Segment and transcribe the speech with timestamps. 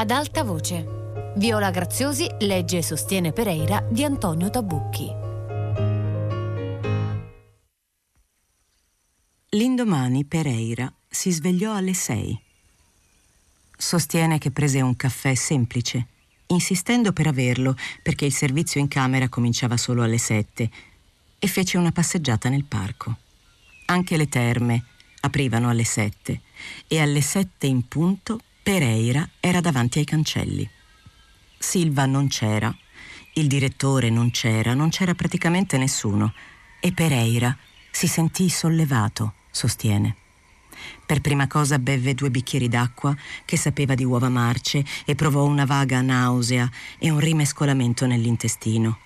[0.00, 1.32] ad alta voce.
[1.36, 5.10] Viola Graziosi legge e sostiene Pereira di Antonio Tabucchi.
[9.50, 12.40] L'indomani Pereira si svegliò alle sei.
[13.76, 16.06] Sostiene che prese un caffè semplice,
[16.46, 20.70] insistendo per averlo perché il servizio in camera cominciava solo alle sette,
[21.38, 23.16] e fece una passeggiata nel parco.
[23.84, 24.82] Anche le terme
[25.20, 26.40] aprivano alle sette
[26.88, 28.40] e alle sette in punto
[28.70, 30.70] Pereira era davanti ai cancelli.
[31.58, 32.72] Silva non c'era,
[33.34, 36.32] il direttore non c'era, non c'era praticamente nessuno
[36.78, 37.58] e Pereira
[37.90, 40.14] si sentì sollevato, sostiene.
[41.04, 43.12] Per prima cosa bevve due bicchieri d'acqua
[43.44, 48.98] che sapeva di uova marce e provò una vaga nausea e un rimescolamento nell'intestino.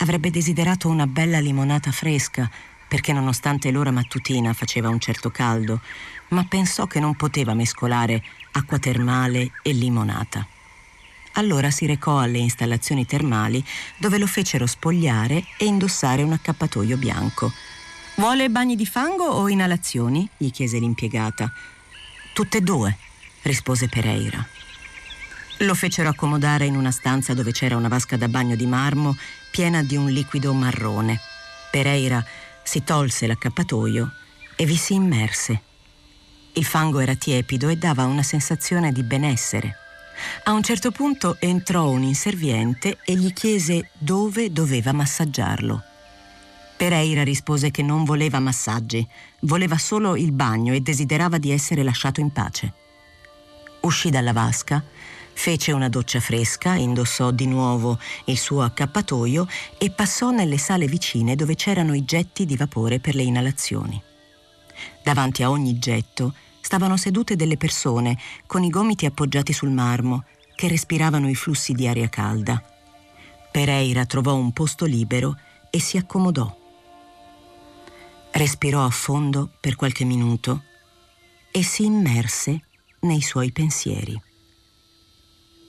[0.00, 2.50] Avrebbe desiderato una bella limonata fresca,
[2.88, 5.80] perché nonostante l'ora mattutina faceva un certo caldo,
[6.28, 8.22] ma pensò che non poteva mescolare
[8.52, 10.46] acqua termale e limonata.
[11.32, 13.62] Allora si recò alle installazioni termali
[13.98, 17.52] dove lo fecero spogliare e indossare un accappatoio bianco.
[18.14, 20.26] Vuole bagni di fango o inalazioni?
[20.36, 21.52] gli chiese l'impiegata.
[22.32, 22.96] Tutte e due,
[23.42, 24.46] rispose Pereira.
[25.60, 29.16] Lo fecero accomodare in una stanza dove c'era una vasca da bagno di marmo
[29.50, 31.20] piena di un liquido marrone.
[31.70, 32.24] Pereira
[32.66, 34.10] si tolse l'accappatoio
[34.56, 35.60] e vi si immerse.
[36.54, 39.76] Il fango era tiepido e dava una sensazione di benessere.
[40.44, 45.80] A un certo punto entrò un inserviente e gli chiese dove doveva massaggiarlo.
[46.76, 49.06] Pereira rispose che non voleva massaggi,
[49.40, 52.72] voleva solo il bagno e desiderava di essere lasciato in pace.
[53.82, 54.82] Uscì dalla vasca,
[55.36, 59.46] fece una doccia fresca, indossò di nuovo il suo accappatoio
[59.78, 64.02] e passò nelle sale vicine dove c'erano i getti di vapore per le inalazioni.
[65.04, 70.24] Davanti a ogni getto stavano sedute delle persone con i gomiti appoggiati sul marmo
[70.56, 72.60] che respiravano i flussi di aria calda.
[73.52, 75.38] Pereira trovò un posto libero
[75.70, 76.64] e si accomodò.
[78.32, 80.62] Respirò a fondo per qualche minuto
[81.52, 82.62] e si immerse
[83.00, 84.25] nei suoi pensieri.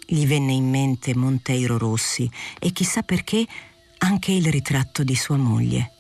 [0.10, 3.46] Gli venne in mente Monteiro Rossi e chissà perché
[3.98, 5.92] anche il ritratto di sua moglie.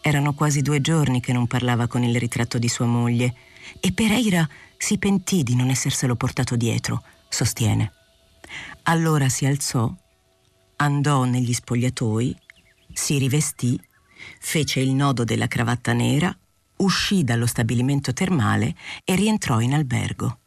[0.00, 3.34] Erano quasi due giorni che non parlava con il ritratto di sua moglie
[3.78, 4.48] e Pereira
[4.78, 7.92] si pentì di non esserselo portato dietro, sostiene.
[8.84, 9.94] Allora si alzò,
[10.76, 12.34] andò negli spogliatoi,
[12.94, 13.78] si rivestì,
[14.38, 16.34] fece il nodo della cravatta nera,
[16.76, 20.38] uscì dallo stabilimento termale e rientrò in albergo.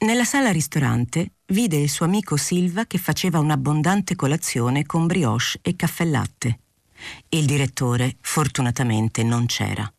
[0.00, 5.76] Nella sala ristorante vide il suo amico Silva che faceva un'abbondante colazione con brioche e
[5.76, 6.60] caffè latte.
[7.28, 9.92] Il direttore, fortunatamente, non c'era.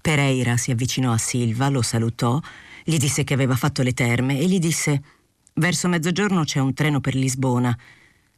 [0.00, 2.40] Pereira si avvicinò a Silva, lo salutò,
[2.82, 5.02] gli disse che aveva fatto le terme e gli disse
[5.52, 7.76] Verso mezzogiorno c'è un treno per Lisbona.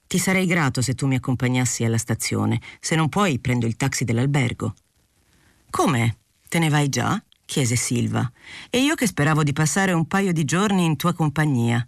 [0.08, 2.60] Ti sarei grato se tu mi accompagnassi alla stazione.
[2.81, 4.75] Se non puoi, prendo il taxi dell'albergo.
[5.70, 6.16] Come?
[6.48, 7.22] Te ne vai già?
[7.44, 8.31] Chiese Silva.
[8.71, 11.87] E io che speravo di passare un paio di giorni in tua compagnia.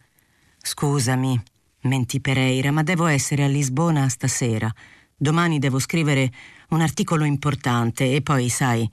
[0.58, 1.40] Scusami,
[1.82, 4.72] mentì Pereira, ma devo essere a Lisbona stasera.
[5.16, 6.30] Domani devo scrivere
[6.70, 8.88] un articolo importante e poi, sai,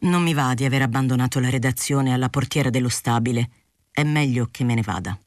[0.00, 3.50] non mi va di aver abbandonato la redazione alla portiera dello stabile.
[3.90, 5.18] È meglio che me ne vada.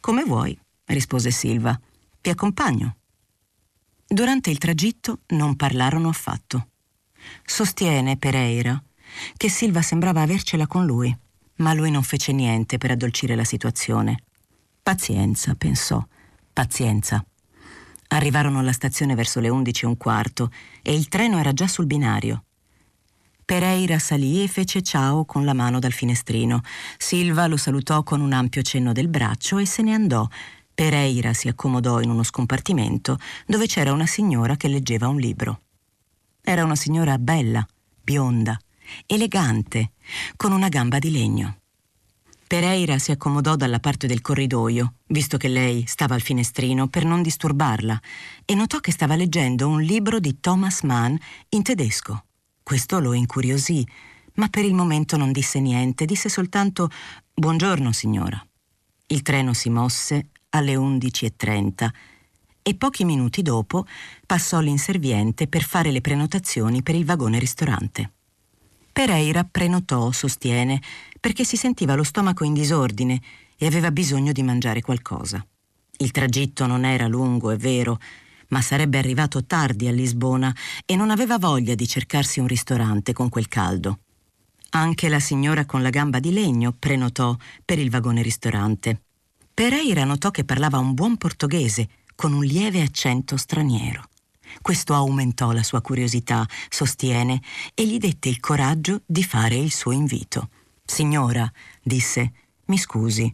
[0.00, 1.78] Come vuoi, rispose Silva.
[2.20, 2.96] Ti accompagno.
[4.06, 6.68] Durante il tragitto non parlarono affatto.
[7.42, 8.82] Sostiene Pereira
[9.36, 11.16] che Silva sembrava avercela con lui,
[11.56, 14.22] ma lui non fece niente per addolcire la situazione.
[14.82, 16.04] Pazienza, pensò,
[16.52, 17.24] pazienza.
[18.08, 20.50] Arrivarono alla stazione verso le undici e un quarto
[20.82, 22.44] e il treno era già sul binario.
[23.44, 26.60] Pereira salì e fece ciao con la mano dal finestrino.
[26.96, 30.26] Silva lo salutò con un ampio cenno del braccio e se ne andò.
[30.72, 35.60] Pereira si accomodò in uno scompartimento dove c'era una signora che leggeva un libro.
[36.40, 37.66] Era una signora bella,
[38.02, 38.58] bionda,
[39.06, 39.92] elegante,
[40.36, 41.58] con una gamba di legno.
[42.46, 47.22] Pereira si accomodò dalla parte del corridoio, visto che lei stava al finestrino, per non
[47.22, 48.00] disturbarla,
[48.44, 51.16] e notò che stava leggendo un libro di Thomas Mann
[51.50, 52.24] in tedesco.
[52.62, 53.86] Questo lo incuriosì,
[54.34, 56.90] ma per il momento non disse niente, disse soltanto
[57.32, 58.44] Buongiorno, signora.
[59.06, 61.88] Il treno si mosse alle 11.30
[62.62, 63.84] e pochi minuti dopo
[64.24, 68.12] passò l'inserviente per fare le prenotazioni per il vagone ristorante.
[68.94, 70.80] Pereira prenotò, sostiene,
[71.18, 73.20] perché si sentiva lo stomaco in disordine
[73.58, 75.44] e aveva bisogno di mangiare qualcosa.
[75.96, 77.98] Il tragitto non era lungo, è vero,
[78.50, 80.54] ma sarebbe arrivato tardi a Lisbona
[80.86, 83.98] e non aveva voglia di cercarsi un ristorante con quel caldo.
[84.70, 89.00] Anche la signora con la gamba di legno prenotò per il vagone ristorante.
[89.52, 94.04] Pereira notò che parlava un buon portoghese con un lieve accento straniero.
[94.60, 97.40] Questo aumentò la sua curiosità, sostiene,
[97.74, 100.48] e gli dette il coraggio di fare il suo invito.
[100.84, 101.50] Signora,
[101.82, 102.32] disse,
[102.66, 103.30] mi scusi,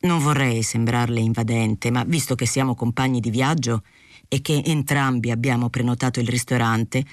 [0.00, 3.82] non vorrei sembrarle invadente, ma visto che siamo compagni di viaggio
[4.28, 7.04] e che entrambi abbiamo prenotato il ristorante,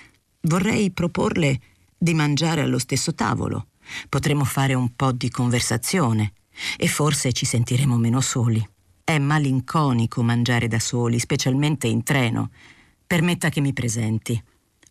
[0.42, 1.60] vorrei proporle
[1.98, 3.68] di mangiare allo stesso tavolo.
[4.08, 6.34] Potremmo fare un po' di conversazione
[6.78, 8.66] e forse ci sentiremo meno soli.
[9.04, 12.52] È malinconico mangiare da soli, specialmente in treno.
[13.10, 14.40] Permetta che mi presenti.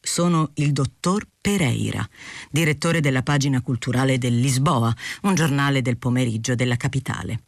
[0.01, 2.05] Sono il dottor Pereira,
[2.51, 4.93] direttore della pagina culturale del Lisboa,
[5.23, 7.43] un giornale del pomeriggio della capitale.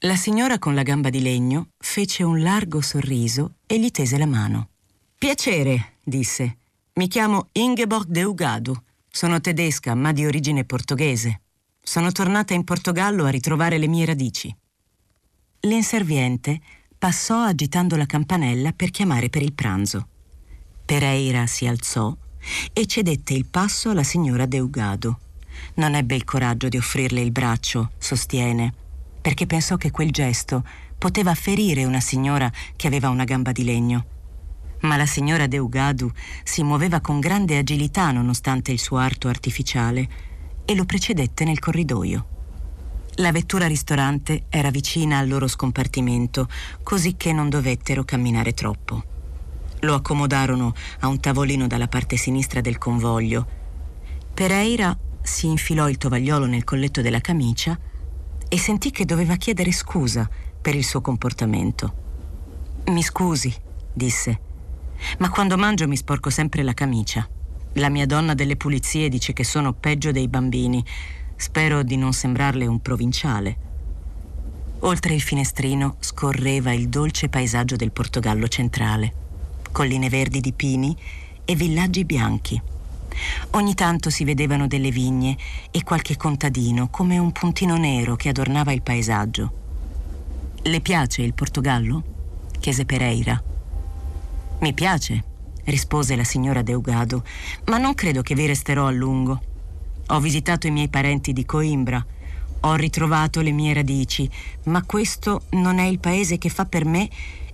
[0.00, 4.26] La signora con la gamba di legno fece un largo sorriso e gli tese la
[4.26, 4.70] mano.
[5.16, 6.56] Piacere, disse.
[6.94, 8.74] Mi chiamo Ingeborg de Ugadu.
[9.08, 11.42] Sono tedesca, ma di origine portoghese.
[11.80, 14.52] Sono tornata in Portogallo a ritrovare le mie radici.
[15.60, 16.60] L'inserviente
[16.98, 20.08] passò agitando la campanella per chiamare per il pranzo.
[20.84, 22.14] Pereira si alzò
[22.72, 25.20] e cedette il passo alla signora Deugado.
[25.74, 28.74] Non ebbe il coraggio di offrirle il braccio, sostiene,
[29.20, 30.64] perché pensò che quel gesto
[30.98, 34.06] poteva ferire una signora che aveva una gamba di legno.
[34.80, 36.10] Ma la signora Deugadu
[36.42, 40.08] si muoveva con grande agilità nonostante il suo arto artificiale
[40.64, 42.37] e lo precedette nel corridoio.
[43.20, 46.48] La vettura ristorante era vicina al loro scompartimento,
[46.84, 49.02] così che non dovettero camminare troppo.
[49.80, 53.44] Lo accomodarono a un tavolino dalla parte sinistra del convoglio.
[54.32, 57.76] Pereira si infilò il tovagliolo nel colletto della camicia
[58.48, 60.30] e sentì che doveva chiedere scusa
[60.62, 61.94] per il suo comportamento.
[62.86, 63.52] Mi scusi,
[63.92, 64.40] disse,
[65.18, 67.28] ma quando mangio mi sporco sempre la camicia.
[67.74, 70.84] La mia donna delle pulizie dice che sono peggio dei bambini
[71.40, 73.56] Spero di non sembrarle un provinciale.
[74.80, 79.12] Oltre il finestrino scorreva il dolce paesaggio del Portogallo centrale,
[79.70, 80.96] colline verdi di pini
[81.44, 82.60] e villaggi bianchi.
[83.50, 85.36] Ogni tanto si vedevano delle vigne
[85.70, 89.52] e qualche contadino come un puntino nero che adornava il paesaggio.
[90.62, 92.02] Le piace il Portogallo?
[92.58, 93.40] chiese Pereira.
[94.58, 95.22] Mi piace,
[95.66, 97.22] rispose la signora Deugado,
[97.66, 99.40] ma non credo che vi resterò a lungo.
[100.10, 102.04] Ho visitato i miei parenti di Coimbra,
[102.60, 104.28] ho ritrovato le mie radici,
[104.64, 107.08] ma questo non è il paese che fa per me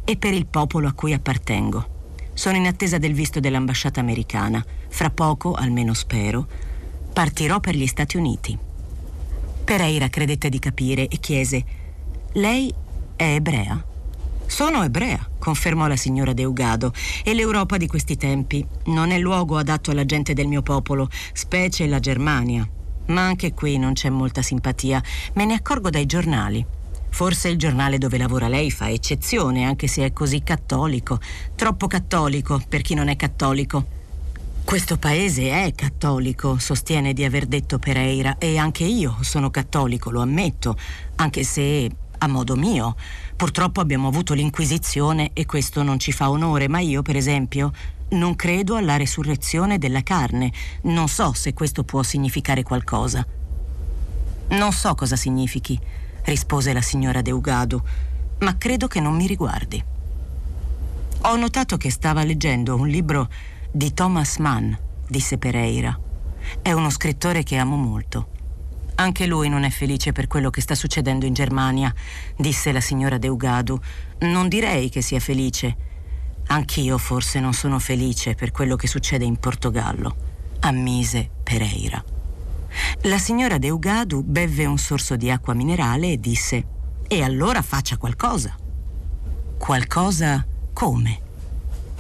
[0.05, 1.93] e per il popolo a cui appartengo.
[2.33, 4.65] Sono in attesa del visto dell'ambasciata americana.
[4.89, 6.47] Fra poco, almeno spero,
[7.13, 8.57] partirò per gli Stati Uniti.
[9.65, 11.65] Pereira credette di capire e chiese:
[12.33, 12.73] Lei
[13.17, 13.85] è ebrea?
[14.47, 16.93] Sono ebrea, confermò la signora Deugado,
[17.25, 21.87] e l'Europa di questi tempi non è luogo adatto alla gente del mio popolo, specie
[21.87, 22.69] la Germania.
[23.07, 25.03] Ma anche qui non c'è molta simpatia,
[25.35, 26.65] me ne accorgo dai giornali.
[27.11, 31.21] Forse il giornale dove lavora lei fa eccezione, anche se è così cattolico.
[31.55, 33.85] Troppo cattolico per chi non è cattolico.
[34.65, 40.23] Questo paese è cattolico, sostiene di aver detto Pereira, e anche io sono cattolico, lo
[40.23, 40.77] ammetto,
[41.17, 41.91] anche se
[42.25, 42.97] a modo mio.
[43.37, 47.73] Purtroppo abbiamo avuto l'Inquisizione e questo non ci fa onore, ma io, per esempio,
[48.11, 50.53] non credo alla resurrezione della carne.
[50.83, 53.27] Non so se questo può significare qualcosa.
[54.49, 55.79] Non so cosa significhi,
[56.25, 57.83] rispose la signora Deugado,
[58.41, 59.83] ma credo che non mi riguardi.
[61.23, 63.29] Ho notato che stava leggendo un libro
[63.71, 64.73] di Thomas Mann,
[65.09, 65.99] disse Pereira.
[66.61, 68.34] È uno scrittore che amo molto.
[69.05, 71.93] Anche lui non è felice per quello che sta succedendo in Germania,
[72.39, 73.79] disse la signora Deugadu.
[74.21, 75.77] Non direi che sia felice.
[76.47, 80.17] Anch'io forse non sono felice per quello che succede in Portogallo,
[80.61, 82.03] ammise Pereira.
[83.03, 86.65] La signora Deugadu bevve un sorso di acqua minerale e disse:
[87.07, 88.57] E allora faccia qualcosa.
[89.59, 91.21] Qualcosa come?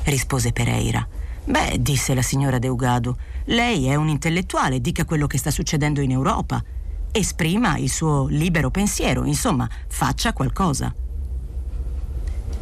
[0.04, 1.06] rispose Pereira.
[1.44, 6.10] Beh, disse la signora Deugadu, lei è un intellettuale, dica quello che sta succedendo in
[6.10, 6.64] Europa
[7.16, 10.92] esprima il suo libero pensiero, insomma, faccia qualcosa.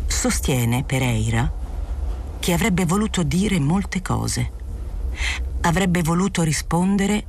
[0.07, 1.51] Sostiene Pereira
[2.39, 4.51] che avrebbe voluto dire molte cose.
[5.63, 7.25] Avrebbe voluto rispondere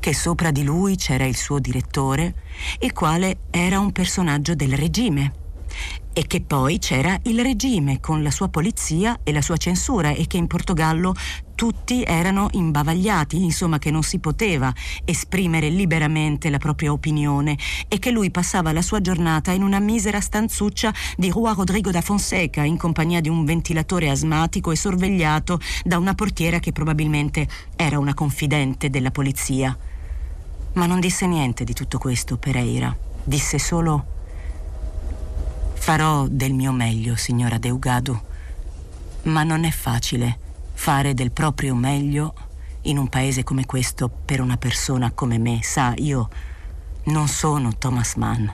[0.00, 2.34] che sopra di lui c'era il suo direttore,
[2.80, 5.41] il quale era un personaggio del regime
[6.12, 10.26] e che poi c'era il regime con la sua polizia e la sua censura e
[10.26, 11.14] che in Portogallo
[11.54, 14.72] tutti erano imbavagliati, insomma che non si poteva
[15.04, 17.56] esprimere liberamente la propria opinione
[17.88, 22.00] e che lui passava la sua giornata in una misera stanzuccia di Rua Rodrigo da
[22.00, 27.98] Fonseca in compagnia di un ventilatore asmatico e sorvegliato da una portiera che probabilmente era
[27.98, 29.76] una confidente della polizia.
[30.74, 32.96] Ma non disse niente di tutto questo, Pereira.
[33.24, 34.21] Disse solo
[35.82, 38.16] Farò del mio meglio, signora Deugadu,
[39.24, 40.38] ma non è facile
[40.74, 42.34] fare del proprio meglio
[42.82, 45.58] in un paese come questo per una persona come me.
[45.60, 46.28] Sa, io
[47.06, 48.46] non sono Thomas Mann.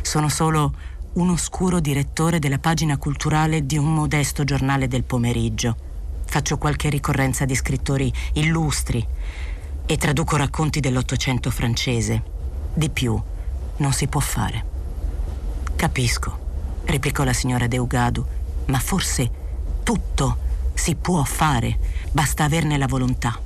[0.00, 0.74] Sono solo
[1.12, 5.76] un oscuro direttore della pagina culturale di un modesto giornale del pomeriggio.
[6.24, 9.06] Faccio qualche ricorrenza di scrittori illustri
[9.84, 12.22] e traduco racconti dell'Ottocento francese.
[12.72, 13.22] Di più
[13.76, 14.72] non si può fare.
[15.76, 16.38] Capisco,
[16.84, 18.24] replicò la signora Deugadu,
[18.66, 19.30] ma forse
[19.82, 20.38] tutto
[20.74, 21.78] si può fare,
[22.10, 23.38] basta averne la volontà.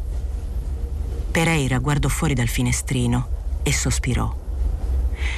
[1.30, 3.28] Pereira guardò fuori dal finestrino
[3.62, 4.34] e sospirò.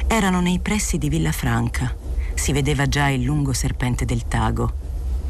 [0.06, 1.94] Erano nei pressi di Villafranca.
[2.34, 4.72] Si vedeva già il lungo serpente del Tago.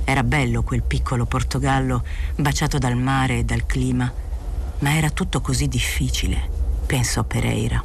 [0.05, 2.05] Era bello quel piccolo Portogallo
[2.37, 4.13] baciato dal mare e dal clima,
[4.81, 6.49] ma era tutto così difficile,
[6.87, 7.83] pensò Pereira.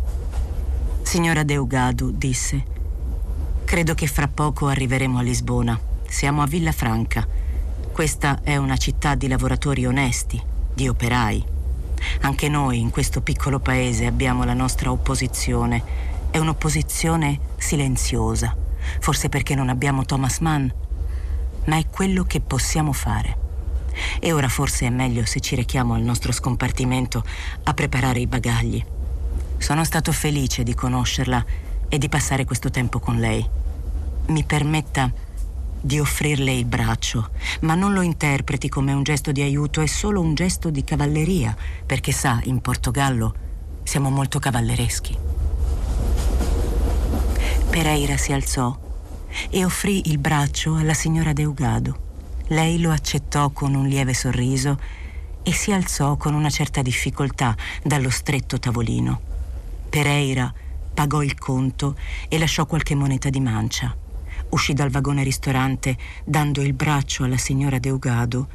[1.02, 2.64] Signora Deugadu, disse,
[3.66, 5.78] credo che fra poco arriveremo a Lisbona.
[6.08, 7.28] Siamo a Villafranca.
[7.92, 10.42] Questa è una città di lavoratori onesti,
[10.74, 11.44] di operai.
[12.22, 15.84] Anche noi in questo piccolo paese abbiamo la nostra opposizione.
[16.30, 18.56] È un'opposizione silenziosa,
[19.00, 20.68] forse perché non abbiamo Thomas Mann,
[21.66, 23.38] ma è quello che possiamo fare.
[24.20, 27.24] E ora forse è meglio se ci rechiamo al nostro scompartimento
[27.64, 28.84] a preparare i bagagli.
[29.58, 31.44] Sono stato felice di conoscerla
[31.96, 33.48] e di passare questo tempo con lei.
[34.28, 35.12] Mi permetta
[35.80, 37.30] di offrirle il braccio,
[37.62, 41.56] ma non lo interpreti come un gesto di aiuto, è solo un gesto di cavalleria,
[41.86, 43.34] perché sa, in Portogallo
[43.84, 45.18] siamo molto cavallereschi.
[47.70, 48.78] Pereira si alzò
[49.50, 52.04] e offrì il braccio alla signora Deugado.
[52.48, 54.78] Lei lo accettò con un lieve sorriso
[55.44, 59.20] e si alzò con una certa difficoltà dallo stretto tavolino.
[59.90, 60.54] Pereira
[60.96, 61.96] pagò il conto
[62.28, 63.96] e lasciò qualche moneta di mancia
[64.50, 68.48] uscì dal vagone ristorante dando il braccio alla signora Deugado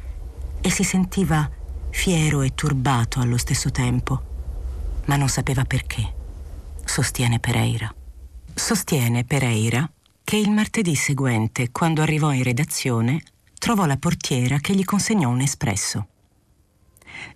[0.61, 1.49] e si sentiva
[1.89, 4.21] fiero e turbato allo stesso tempo,
[5.05, 6.19] ma non sapeva perché.
[6.83, 7.93] Sostiene Pereira.
[8.53, 9.89] Sostiene Pereira
[10.23, 13.21] che il martedì seguente, quando arrivò in redazione,
[13.57, 16.07] trovò la portiera che gli consegnò un espresso.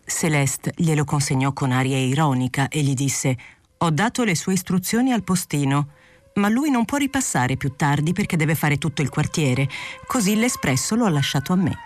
[0.06, 3.38] Celeste glielo consegnò con aria ironica e gli disse
[3.80, 5.90] Ho dato le sue istruzioni al postino
[6.36, 9.70] ma lui non può ripassare più tardi perché deve fare tutto il quartiere,
[10.06, 11.78] così l'espresso lo ha lasciato a me.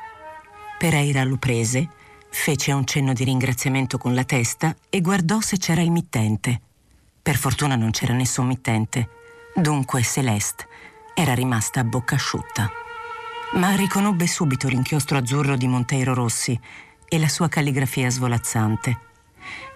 [0.78, 1.88] Pereira lo prese,
[2.30, 6.62] fece un cenno di ringraziamento con la testa e guardò se c'era il mittente.
[7.22, 9.10] Per fortuna non c'era nessun mittente,
[9.54, 10.68] dunque Celeste
[11.14, 12.72] era rimasta a bocca asciutta.
[13.54, 16.60] Ma riconobbe subito l'inchiostro azzurro di Monteiro Rossi
[17.08, 19.00] e la sua calligrafia svolazzante.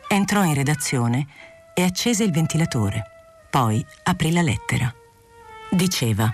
[0.07, 1.27] Entrò in redazione
[1.73, 3.03] e accese il ventilatore.
[3.49, 4.93] Poi aprì la lettera.
[5.69, 6.33] Diceva: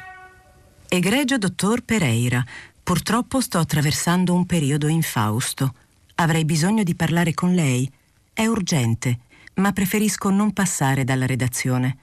[0.88, 2.44] Egregio dottor Pereira,
[2.82, 5.74] purtroppo sto attraversando un periodo infausto.
[6.16, 7.90] Avrei bisogno di parlare con lei.
[8.34, 9.20] È urgente,
[9.56, 11.98] ma preferisco non passare dalla redazione.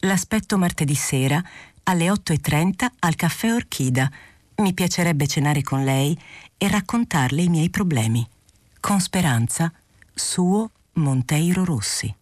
[0.00, 1.42] L'aspetto martedì sera
[1.84, 4.10] alle 8.30 al caffè Orchida.
[4.56, 6.18] Mi piacerebbe cenare con lei
[6.58, 8.26] e raccontarle i miei problemi.
[8.80, 9.72] Con speranza,
[10.12, 12.14] suo Monteiro Rossi.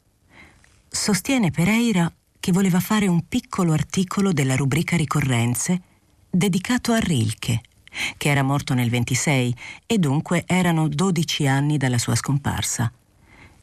[0.95, 5.81] Sostiene Pereira che voleva fare un piccolo articolo della rubrica ricorrenze
[6.29, 7.63] dedicato a Rilke,
[8.19, 9.57] che era morto nel 26
[9.87, 12.93] e dunque erano 12 anni dalla sua scomparsa.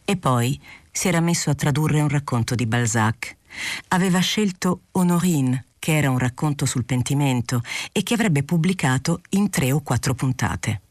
[0.03, 0.59] E poi
[0.91, 3.38] si era messo a tradurre un racconto di Balzac.
[3.89, 9.71] Aveva scelto Honorine, che era un racconto sul pentimento e che avrebbe pubblicato in tre
[9.71, 10.81] o quattro puntate.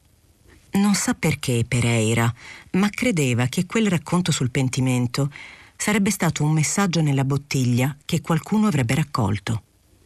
[0.71, 2.33] Non sa perché Pereira,
[2.73, 5.30] ma credeva che quel racconto sul pentimento
[5.79, 9.63] sarebbe stato un messaggio nella bottiglia che qualcuno avrebbe raccolto,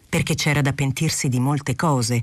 [0.07, 2.23] perché c'era da pentirsi di molte cose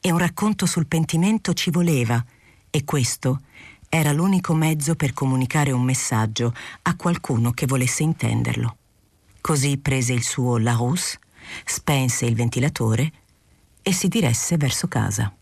[0.00, 2.22] e un racconto sul pentimento ci voleva
[2.68, 3.42] e questo
[3.88, 6.52] era l'unico mezzo per comunicare un messaggio
[6.82, 8.76] a qualcuno che volesse intenderlo.
[9.40, 11.20] Così prese il suo Larousse,
[11.64, 13.12] spense il ventilatore
[13.80, 15.32] e si diresse verso casa.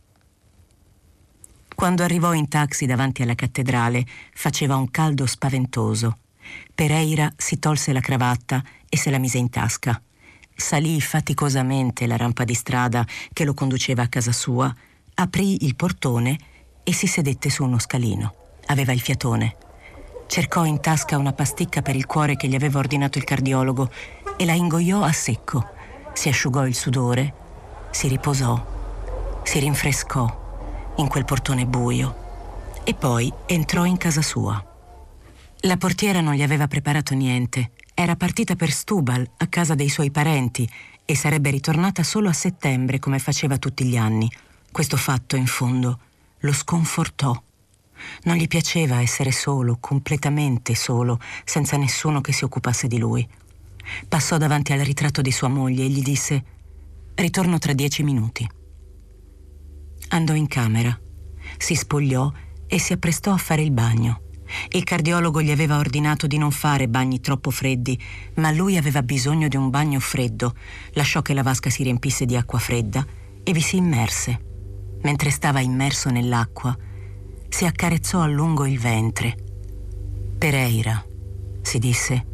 [1.74, 6.18] Quando arrivò in taxi davanti alla cattedrale faceva un caldo spaventoso
[6.74, 10.00] Pereira si tolse la cravatta e se la mise in tasca.
[10.54, 14.74] Salì faticosamente la rampa di strada che lo conduceva a casa sua,
[15.14, 16.38] aprì il portone
[16.82, 18.34] e si sedette su uno scalino.
[18.66, 19.56] Aveva il fiatone.
[20.26, 23.90] Cercò in tasca una pasticca per il cuore che gli aveva ordinato il cardiologo
[24.36, 25.68] e la ingoiò a secco.
[26.12, 27.34] Si asciugò il sudore,
[27.90, 32.24] si riposò, si rinfrescò in quel portone buio
[32.84, 34.75] e poi entrò in casa sua.
[35.66, 40.12] La portiera non gli aveva preparato niente, Era partita per Stubal, a casa dei suoi
[40.12, 40.68] parenti,
[41.04, 44.30] e sarebbe ritornata solo a settembre come faceva tutti gli anni.
[44.70, 45.98] Questo fatto, in fondo,
[46.40, 47.34] lo sconfortò.
[48.24, 53.26] Non gli piaceva essere solo, completamente solo, senza nessuno che si occupasse di lui.
[54.06, 56.44] Passò davanti al ritratto di sua moglie e gli disse
[57.16, 58.48] Ritorno tra dieci minuti.
[60.10, 60.96] Andò in camera,
[61.56, 62.30] si spogliò
[62.68, 64.20] e si apprestò a fare il bagno.
[64.70, 67.98] Il cardiologo gli aveva ordinato di non fare bagni troppo freddi,
[68.34, 70.54] ma lui aveva bisogno di un bagno freddo.
[70.92, 73.04] Lasciò che la vasca si riempisse di acqua fredda
[73.42, 74.44] e vi si immerse.
[75.02, 76.76] Mentre stava immerso nell'acqua,
[77.48, 79.36] si accarezzò a lungo il ventre.
[80.38, 81.04] Pereira,
[81.62, 82.26] si disse,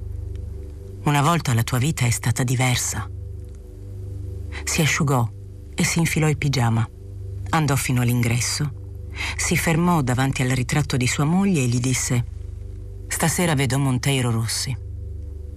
[1.05, 3.09] una volta la tua vita è stata diversa.
[4.65, 5.29] Si asciugò
[5.75, 6.89] e si infilò il pigiama.
[7.51, 8.81] Andò fino all'ingresso
[9.37, 12.25] si fermò davanti al ritratto di sua moglie e gli disse
[13.09, 14.77] Stasera vedo Monteiro Rossi.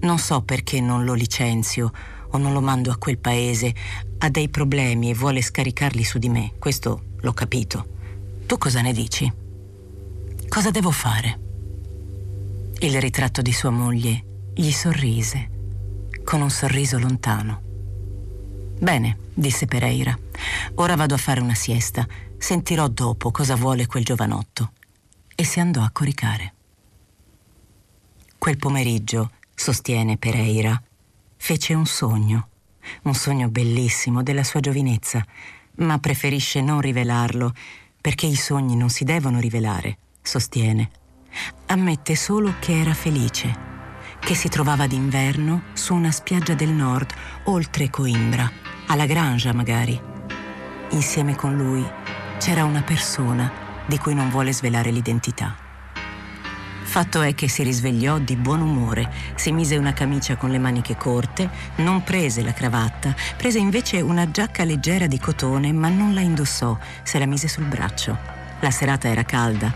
[0.01, 1.91] Non so perché non lo licenzio
[2.29, 3.73] o non lo mando a quel paese.
[4.19, 6.53] Ha dei problemi e vuole scaricarli su di me.
[6.59, 7.87] Questo l'ho capito.
[8.45, 9.31] Tu cosa ne dici?
[10.47, 11.39] Cosa devo fare?
[12.79, 15.49] Il ritratto di sua moglie gli sorrise,
[16.23, 17.61] con un sorriso lontano.
[18.79, 20.17] Bene, disse Pereira.
[20.75, 22.05] Ora vado a fare una siesta.
[22.45, 24.73] Sentirò dopo cosa vuole quel giovanotto.
[25.33, 26.53] E si andò a coricare.
[28.37, 30.79] Quel pomeriggio, sostiene Pereira,
[31.37, 32.49] fece un sogno,
[33.05, 35.25] un sogno bellissimo della sua giovinezza,
[35.77, 37.51] ma preferisce non rivelarlo
[37.99, 40.91] perché i sogni non si devono rivelare, sostiene.
[41.65, 43.57] Ammette solo che era felice,
[44.19, 47.11] che si trovava d'inverno su una spiaggia del nord,
[47.45, 48.47] oltre Coimbra,
[48.85, 49.99] alla Grangia magari.
[50.91, 52.05] Insieme con lui
[52.37, 53.51] c'era una persona
[53.85, 55.55] di cui non vuole svelare l'identità.
[56.83, 60.95] Fatto è che si risvegliò di buon umore, si mise una camicia con le maniche
[60.95, 66.21] corte, non prese la cravatta, prese invece una giacca leggera di cotone, ma non la
[66.21, 68.17] indossò, se la mise sul braccio.
[68.59, 69.73] La serata era calda,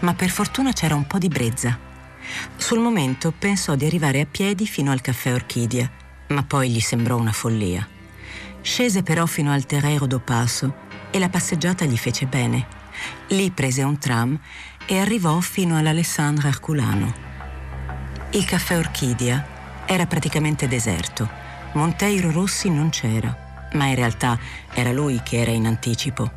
[0.00, 1.76] ma per fortuna c'era un po' di brezza.
[2.56, 5.90] Sul momento pensò di arrivare a piedi fino al caffè Orchidia,
[6.28, 7.86] ma poi gli sembrò una follia.
[8.60, 10.81] Scese però fino al Terrero do Passo
[11.12, 12.66] e la passeggiata gli fece bene.
[13.28, 14.36] Lì prese un tram
[14.86, 17.14] e arrivò fino all'Alessandra Herculano.
[18.30, 21.28] Il caffè Orchidia era praticamente deserto.
[21.74, 24.38] Monteiro Rossi non c'era, ma in realtà
[24.72, 26.30] era lui che era in anticipo.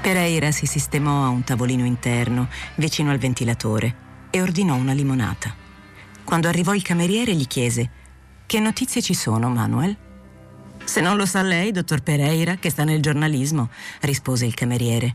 [0.00, 3.94] Pereira si sistemò a un tavolino interno, vicino al ventilatore,
[4.30, 5.54] e ordinò una limonata.
[6.24, 7.90] Quando arrivò il cameriere gli chiese
[8.46, 9.96] Che notizie ci sono, Manuel?
[10.90, 15.14] Se non lo sa lei, dottor Pereira, che sta nel giornalismo, rispose il cameriere.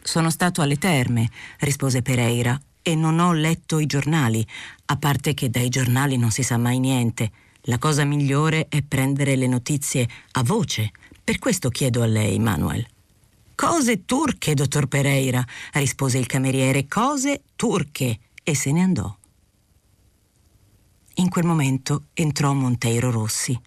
[0.00, 1.28] Sono stato alle terme,
[1.58, 4.42] rispose Pereira, e non ho letto i giornali,
[4.86, 7.32] a parte che dai giornali non si sa mai niente.
[7.64, 10.90] La cosa migliore è prendere le notizie a voce.
[11.22, 12.86] Per questo chiedo a lei, Manuel.
[13.54, 19.14] Cose turche, dottor Pereira, rispose il cameriere, cose turche, e se ne andò.
[21.16, 23.60] In quel momento entrò Monteiro Rossi.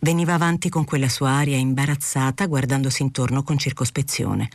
[0.00, 4.48] Veniva avanti con quella sua aria imbarazzata, guardandosi intorno con circospezione.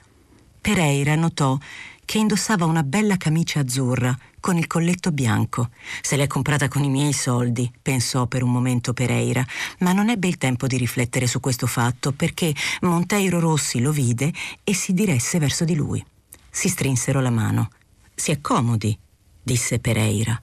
[0.61, 1.57] Pereira notò
[2.05, 5.69] che indossava una bella camicia azzurra con il colletto bianco.
[6.01, 9.45] Se l'è comprata con i miei soldi, pensò per un momento Pereira,
[9.79, 14.31] ma non ebbe il tempo di riflettere su questo fatto perché Monteiro Rossi lo vide
[14.63, 16.03] e si diresse verso di lui.
[16.49, 17.69] Si strinsero la mano.
[18.13, 18.97] Si accomodi,
[19.41, 20.39] disse Pereira.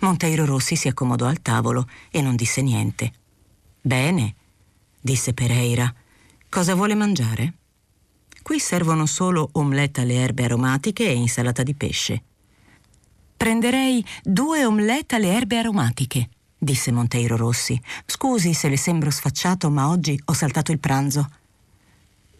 [0.00, 3.12] Monteiro Rossi si accomodò al tavolo e non disse niente.
[3.86, 4.34] Bene,
[4.98, 5.92] disse Pereira.
[6.48, 7.52] Cosa vuole mangiare?
[8.40, 12.22] Qui servono solo omelette alle erbe aromatiche e insalata di pesce.
[13.36, 17.78] Prenderei due omelette alle erbe aromatiche, disse Monteiro Rossi.
[18.06, 21.28] Scusi se le sembro sfacciato, ma oggi ho saltato il pranzo.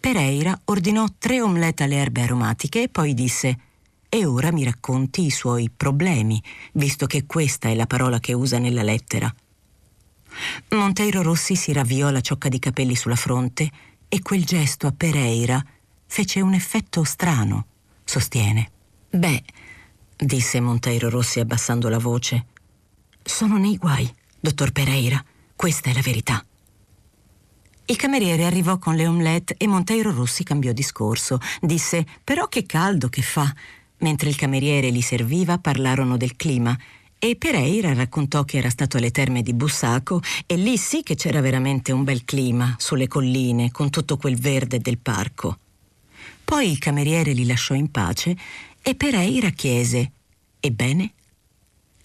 [0.01, 3.59] Pereira ordinò tre omelette alle erbe aromatiche e poi disse
[4.09, 8.59] E ora mi racconti i suoi problemi, visto che questa è la parola che usa
[8.59, 9.31] nella lettera.
[10.71, 13.71] Monteiro Rossi si ravviò la ciocca di capelli sulla fronte
[14.09, 15.65] e quel gesto a Pereira
[16.07, 17.67] fece un effetto strano,
[18.05, 18.71] sostiene.
[19.11, 19.43] Beh,
[20.17, 22.47] disse Monteiro Rossi abbassando la voce,
[23.23, 25.23] sono nei guai, dottor Pereira,
[25.57, 26.45] questa è la verità.
[27.87, 31.39] Il cameriere arrivò con le omelette e Monteiro Rossi cambiò discorso.
[31.61, 33.53] Disse: Però che caldo che fa.
[33.99, 36.77] Mentre il cameriere li serviva, parlarono del clima
[37.19, 41.41] e Pereira raccontò che era stato alle terme di Bussaco e lì sì che c'era
[41.41, 45.59] veramente un bel clima, sulle colline, con tutto quel verde del parco.
[46.45, 48.37] Poi il cameriere li lasciò in pace
[48.83, 50.13] e Pereira chiese:
[50.61, 51.13] Ebbene?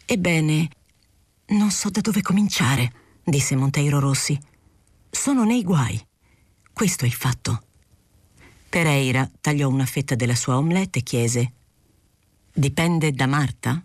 [0.05, 0.69] Ebbene,
[1.47, 2.93] Non so da dove cominciare,
[3.23, 4.39] disse Monteiro Rossi.
[5.09, 5.99] Sono nei guai.
[6.71, 7.63] Questo è il fatto.
[8.69, 11.51] Pereira tagliò una fetta della sua omelette e chiese:
[12.53, 13.83] Dipende da Marta?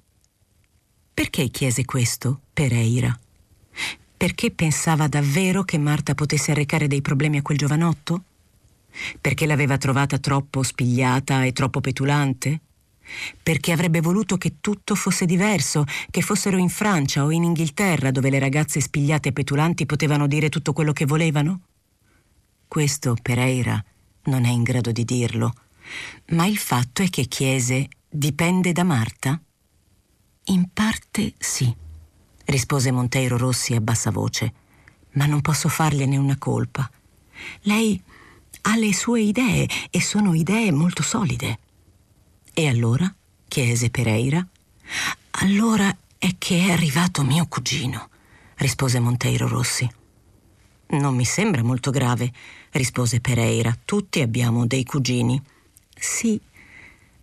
[1.14, 3.16] Perché chiese questo, Pereira?
[4.16, 8.24] Perché pensava davvero che Marta potesse arrecare dei problemi a quel giovanotto?
[9.20, 12.60] Perché l'aveva trovata troppo spigliata e troppo petulante?
[13.40, 18.28] Perché avrebbe voluto che tutto fosse diverso, che fossero in Francia o in Inghilterra dove
[18.28, 21.60] le ragazze spigliate e petulanti potevano dire tutto quello che volevano?
[22.66, 23.82] Questo Pereira
[24.24, 25.52] non è in grado di dirlo,
[26.30, 29.40] ma il fatto è che chiese dipende da Marta?
[30.48, 31.74] In parte sì,
[32.44, 34.52] rispose Monteiro Rossi a bassa voce,
[35.12, 36.90] ma non posso fargliene una colpa.
[37.62, 38.00] Lei
[38.62, 41.58] ha le sue idee e sono idee molto solide.
[42.52, 43.12] E allora?
[43.48, 44.46] chiese Pereira.
[45.30, 48.10] Allora è che è arrivato mio cugino,
[48.56, 49.90] rispose Monteiro Rossi.
[50.88, 52.30] Non mi sembra molto grave,
[52.72, 53.74] rispose Pereira.
[53.82, 55.40] Tutti abbiamo dei cugini.
[55.96, 56.38] Sì,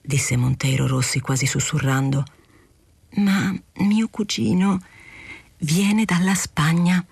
[0.01, 2.25] disse Monteiro Rossi quasi sussurrando.
[3.15, 4.79] Ma mio cugino
[5.57, 7.05] viene dalla Spagna.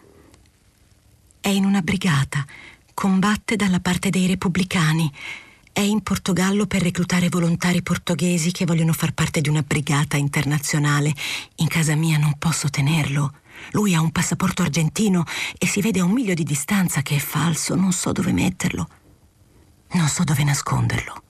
[1.40, 2.46] È in una brigata
[2.94, 5.12] combatte dalla parte dei repubblicani.
[5.72, 11.14] È in Portogallo per reclutare volontari portoghesi che vogliono far parte di una brigata internazionale.
[11.58, 13.34] In casa mia non posso tenerlo.
[13.72, 15.24] Lui ha un passaporto argentino
[15.58, 17.76] e si vede a un miglio di distanza che è falso.
[17.76, 18.90] Non so dove metterlo.
[19.92, 21.24] Non so dove nasconderlo.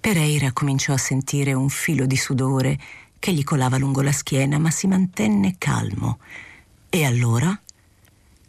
[0.00, 2.78] Pereira cominciò a sentire un filo di sudore
[3.18, 6.18] che gli colava lungo la schiena, ma si mantenne calmo.
[6.88, 7.58] E allora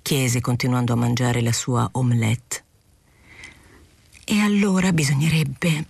[0.01, 2.63] chiese continuando a mangiare la sua omelette.
[4.25, 5.85] E allora bisognerebbe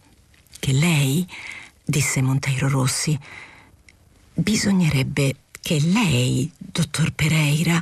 [0.59, 1.27] che lei,
[1.83, 3.17] disse Monteiro Rossi,
[4.33, 7.81] bisognerebbe che lei, dottor Pereira,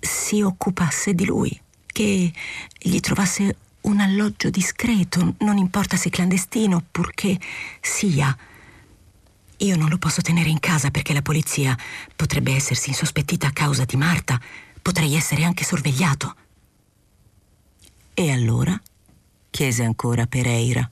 [0.00, 2.32] si occupasse di lui, che
[2.78, 7.38] gli trovasse un alloggio discreto, non importa se clandestino, purché
[7.80, 8.36] sia.
[9.64, 11.76] Io non lo posso tenere in casa perché la polizia
[12.14, 14.40] potrebbe essersi insospettita a causa di Marta,
[14.84, 16.34] Potrei essere anche sorvegliato.
[18.12, 18.78] E allora?
[19.48, 20.88] chiese ancora Pereira.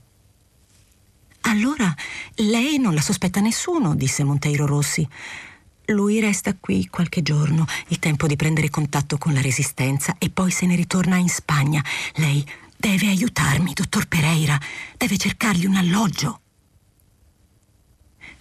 [1.41, 1.93] Allora
[2.37, 5.07] lei non la sospetta nessuno, disse Monteiro Rossi.
[5.87, 10.49] Lui resta qui qualche giorno, il tempo di prendere contatto con la resistenza e poi
[10.49, 11.85] se ne ritorna in Spagna.
[12.15, 12.43] Lei
[12.75, 14.59] deve aiutarmi, dottor Pereira.
[14.97, 16.39] Deve cercargli un alloggio.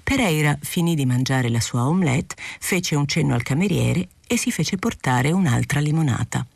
[0.03, 4.77] Pereira finì di mangiare la sua omelette, fece un cenno al cameriere e si fece
[4.77, 6.47] portare un'altra limonata.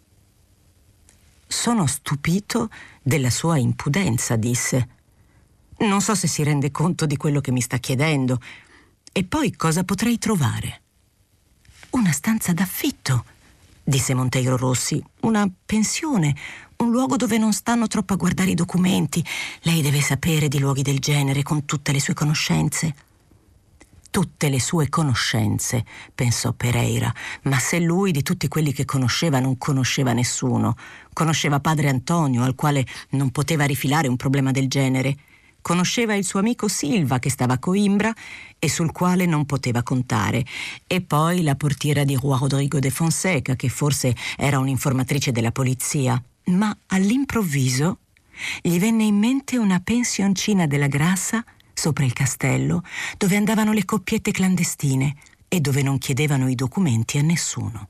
[1.47, 2.71] Sono stupito
[3.03, 4.89] della sua impudenza, disse.
[5.79, 8.41] Non so se si rende conto di quello che mi sta chiedendo.
[9.13, 10.83] E poi cosa potrei trovare?
[11.91, 13.25] Una stanza d'affitto,
[13.83, 16.35] disse Monteiro Rossi, una pensione,
[16.79, 19.25] un luogo dove non stanno troppo a guardare i documenti.
[19.63, 22.95] Lei deve sapere di luoghi del genere con tutte le sue conoscenze
[24.16, 29.59] tutte le sue conoscenze, pensò Pereira, ma se lui di tutti quelli che conosceva non
[29.59, 30.74] conosceva nessuno,
[31.12, 35.18] conosceva padre Antonio, al quale non poteva rifilare un problema del genere,
[35.61, 38.11] conosceva il suo amico Silva che stava a Coimbra
[38.59, 40.46] e sul quale non poteva contare,
[40.87, 46.18] e poi la portiera di Juan Rodrigo de Fonseca, che forse era un'informatrice della polizia.
[46.44, 47.98] Ma all'improvviso
[48.62, 51.44] gli venne in mente una pensioncina della Grassa
[51.79, 52.83] sopra il castello,
[53.19, 55.15] dove andavano le coppiette clandestine
[55.47, 57.89] e dove non chiedevano i documenti a nessuno.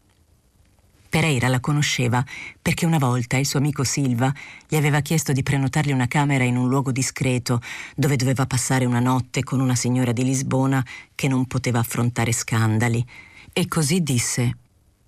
[1.09, 2.22] Pereira la conosceva
[2.61, 4.35] perché una volta il suo amico Silva
[4.68, 7.62] gli aveva chiesto di prenotargli una camera in un luogo discreto
[7.94, 13.07] dove doveva passare una notte con una signora di Lisbona che non poteva affrontare scandali.
[13.53, 14.57] E così disse: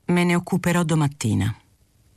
[0.07, 1.55] Me ne occuperò domattina.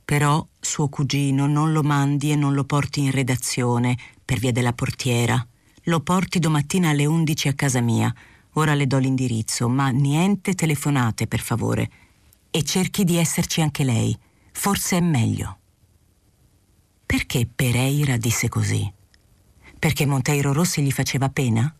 [0.04, 4.72] Però suo cugino non lo mandi e non lo porti in redazione per via della
[4.72, 5.44] portiera.
[5.86, 8.14] Lo porti domattina alle 11 a casa mia.
[8.52, 11.90] Ora le do l'indirizzo, ma niente telefonate, per favore.
[12.50, 14.16] E cerchi di esserci anche lei.
[14.52, 15.58] Forse è meglio.
[17.04, 18.90] Perché Pereira disse così?
[19.78, 21.74] Perché Monteiro Rossi gli faceva pena?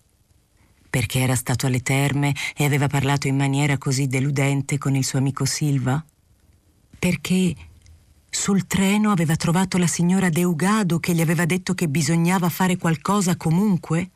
[0.91, 5.21] Perché era stato alle terme e aveva parlato in maniera così deludente con il suo
[5.21, 6.05] amico Silva?
[6.99, 7.55] Perché
[8.35, 13.37] sul treno aveva trovato la signora Deugado che gli aveva detto che bisognava fare qualcosa
[13.37, 14.09] comunque?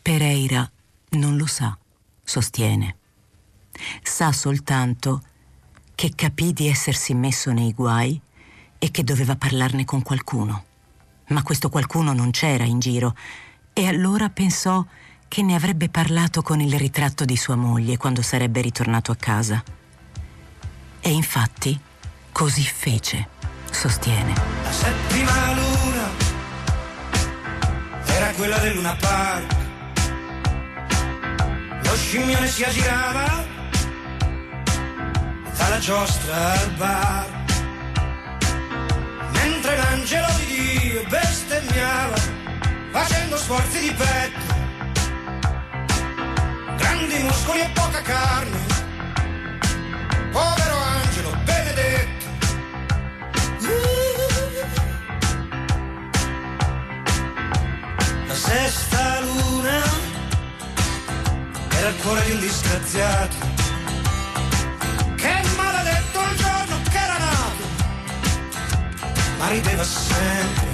[0.00, 0.68] Pereira
[1.10, 1.76] non lo sa,
[2.24, 2.96] sostiene.
[4.02, 5.22] Sa soltanto
[5.94, 8.18] che capì di essersi messo nei guai
[8.78, 10.64] e che doveva parlarne con qualcuno.
[11.28, 13.14] Ma questo qualcuno non c'era in giro
[13.74, 14.82] e allora pensò
[15.28, 19.62] che ne avrebbe parlato con il ritratto di sua moglie quando sarebbe ritornato a casa.
[21.00, 21.78] E infatti
[22.32, 23.28] così fece,
[23.70, 24.32] sostiene.
[24.64, 26.08] La settima luna
[28.06, 29.54] era quella del Luna Park.
[31.84, 33.44] Lo scimmione si aggirava
[35.56, 37.26] dalla giostra al bar.
[39.32, 42.16] Mentre l'angelo di Dio bestemmiava
[42.90, 44.60] facendo sforzi di petto.
[46.76, 48.60] Grandi muscoli e poca carne.
[50.32, 50.71] Povero
[58.52, 59.82] La sesta luna
[61.70, 63.36] era il cuore di un disgraziato.
[65.16, 67.64] Che maledetto il giorno che era nato,
[69.38, 70.68] ma rideva sempre.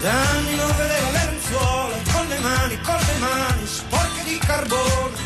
[0.00, 5.16] Da anni non vedeva le lenzuola con le mani, con le mani sporche di carbone.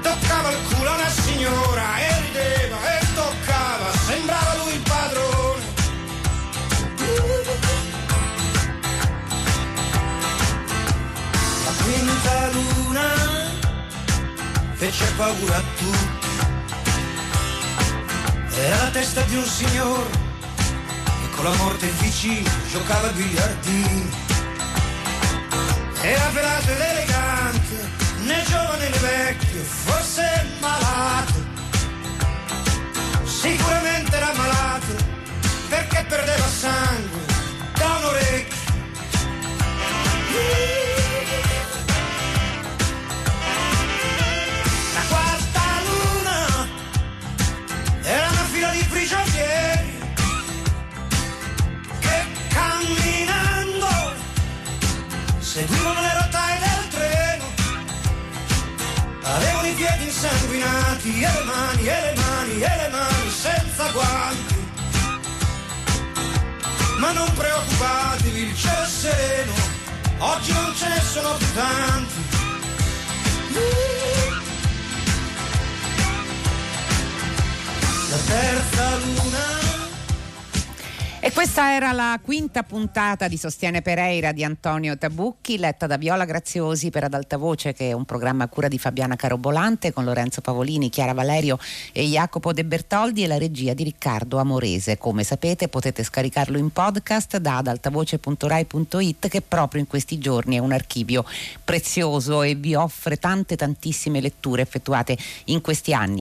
[0.00, 2.87] Toccava il culo a una signora e rideva
[15.34, 16.16] paura a tutti.
[18.56, 20.10] Era la testa di un signore
[21.04, 24.10] che con la morte vicino giocava a biliardini.
[26.00, 27.90] Era velato ed elegante,
[28.24, 31.46] né giovane né vecchio, forse malato.
[33.24, 34.94] Sicuramente era malato
[35.68, 37.24] perché perdeva sangue
[37.74, 38.56] da un orecchio.
[48.88, 49.98] Prigionieri
[52.00, 53.88] che camminando
[55.38, 57.44] seguivano le rotaie del treno.
[59.22, 64.56] Avevano i piedi insanguinati e le mani, e le mani, e le mani senza guanti.
[66.98, 69.52] Ma non preoccupatevi, il cielo è sereno,
[70.18, 72.28] oggi non ce ne sono più tanti.
[78.10, 79.58] La terza luna
[81.28, 86.24] E questa era la quinta puntata di Sostiene Pereira di Antonio Tabucchi, letta da Viola
[86.24, 90.04] Graziosi per Ad Alta Voce, che è un programma a cura di Fabiana Carobolante con
[90.04, 91.58] Lorenzo Pavolini, Chiara Valerio
[91.92, 94.96] e Jacopo De Bertoldi e la regia di Riccardo Amorese.
[94.96, 100.72] Come sapete potete scaricarlo in podcast da adaltavoce.rai.it che proprio in questi giorni è un
[100.72, 101.26] archivio
[101.62, 106.16] prezioso e vi offre tante tantissime letture effettuate in questi anni.